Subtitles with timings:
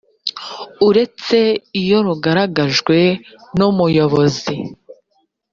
[0.87, 1.39] uretse
[1.81, 2.97] iyo rugaragajwe
[3.57, 4.55] n umuyobozi